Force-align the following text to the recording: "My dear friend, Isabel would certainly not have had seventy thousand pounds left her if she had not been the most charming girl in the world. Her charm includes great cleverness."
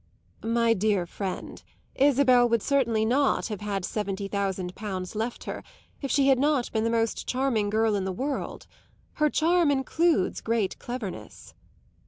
"My 0.43 0.73
dear 0.73 1.05
friend, 1.05 1.61
Isabel 1.93 2.49
would 2.49 2.63
certainly 2.63 3.05
not 3.05 3.49
have 3.49 3.61
had 3.61 3.85
seventy 3.85 4.27
thousand 4.27 4.73
pounds 4.73 5.13
left 5.13 5.43
her 5.43 5.63
if 6.01 6.09
she 6.09 6.27
had 6.27 6.39
not 6.39 6.71
been 6.71 6.83
the 6.83 6.89
most 6.89 7.27
charming 7.27 7.69
girl 7.69 7.93
in 7.93 8.05
the 8.05 8.11
world. 8.11 8.65
Her 9.21 9.29
charm 9.29 9.69
includes 9.69 10.41
great 10.41 10.79
cleverness." 10.79 11.53